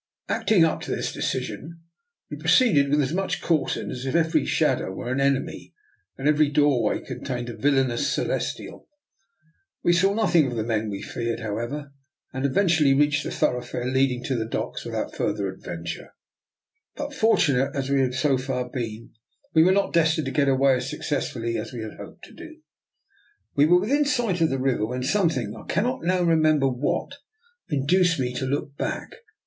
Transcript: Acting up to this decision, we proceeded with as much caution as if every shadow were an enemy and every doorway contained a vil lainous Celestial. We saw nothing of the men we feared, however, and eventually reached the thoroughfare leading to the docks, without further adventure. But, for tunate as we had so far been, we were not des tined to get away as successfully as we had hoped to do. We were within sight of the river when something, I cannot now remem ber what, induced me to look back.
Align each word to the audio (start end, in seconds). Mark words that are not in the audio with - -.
Acting 0.27 0.65
up 0.65 0.81
to 0.81 0.89
this 0.89 1.11
decision, 1.13 1.79
we 2.31 2.35
proceeded 2.35 2.89
with 2.89 3.03
as 3.03 3.13
much 3.13 3.39
caution 3.39 3.91
as 3.91 4.03
if 4.07 4.15
every 4.15 4.47
shadow 4.47 4.91
were 4.91 5.11
an 5.11 5.19
enemy 5.19 5.75
and 6.17 6.27
every 6.27 6.49
doorway 6.49 6.99
contained 6.99 7.49
a 7.51 7.55
vil 7.55 7.75
lainous 7.75 8.11
Celestial. 8.11 8.89
We 9.83 9.93
saw 9.93 10.15
nothing 10.15 10.47
of 10.47 10.57
the 10.57 10.63
men 10.63 10.89
we 10.89 11.03
feared, 11.03 11.41
however, 11.41 11.93
and 12.33 12.47
eventually 12.47 12.95
reached 12.95 13.23
the 13.23 13.29
thoroughfare 13.29 13.85
leading 13.85 14.23
to 14.23 14.35
the 14.35 14.47
docks, 14.47 14.85
without 14.85 15.13
further 15.15 15.47
adventure. 15.47 16.15
But, 16.95 17.13
for 17.13 17.37
tunate 17.37 17.75
as 17.75 17.91
we 17.91 17.99
had 18.01 18.15
so 18.15 18.39
far 18.39 18.67
been, 18.71 19.11
we 19.53 19.61
were 19.61 19.71
not 19.71 19.93
des 19.93 20.05
tined 20.15 20.25
to 20.25 20.31
get 20.31 20.49
away 20.49 20.77
as 20.77 20.89
successfully 20.89 21.59
as 21.59 21.73
we 21.73 21.83
had 21.83 21.97
hoped 21.97 22.23
to 22.23 22.33
do. 22.33 22.59
We 23.55 23.67
were 23.67 23.79
within 23.81 24.05
sight 24.05 24.41
of 24.41 24.49
the 24.49 24.57
river 24.57 24.87
when 24.87 25.03
something, 25.03 25.55
I 25.55 25.71
cannot 25.71 26.01
now 26.03 26.23
remem 26.23 26.59
ber 26.59 26.69
what, 26.69 27.17
induced 27.69 28.19
me 28.19 28.33
to 28.33 28.47
look 28.47 28.75
back. 28.75 29.11